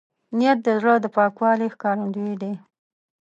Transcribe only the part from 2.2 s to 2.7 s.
دی.